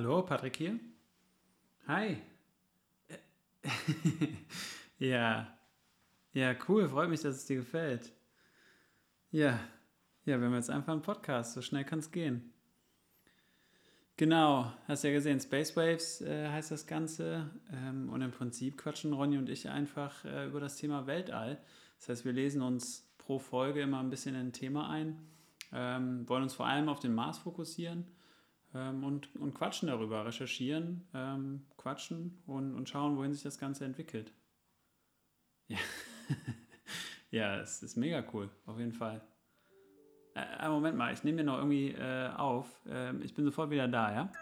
[0.00, 0.78] Hallo, Patrick hier.
[1.88, 2.18] Hi.
[5.00, 5.58] ja.
[6.32, 8.12] Ja, cool, freut mich, dass es dir gefällt.
[9.32, 9.58] Ja.
[10.24, 12.52] Ja, wir haben jetzt einfach einen Podcast, so schnell kann es gehen.
[14.16, 17.50] Genau, hast ja gesehen, Space Waves äh, heißt das Ganze.
[17.72, 21.58] Ähm, und im Prinzip quatschen Ronny und ich einfach äh, über das Thema Weltall.
[21.98, 25.18] Das heißt, wir lesen uns pro Folge immer ein bisschen in ein Thema ein,
[25.72, 28.06] ähm, wollen uns vor allem auf den Mars fokussieren
[28.78, 33.84] ähm, und, und quatschen darüber, recherchieren, ähm, quatschen und, und schauen, wohin sich das Ganze
[33.84, 34.32] entwickelt.
[35.66, 35.78] Ja,
[37.30, 39.20] ja es ist mega cool, auf jeden Fall.
[40.34, 42.68] Äh, Moment mal, ich nehme mir noch irgendwie äh, auf.
[42.86, 44.32] Äh, ich bin sofort wieder da, ja?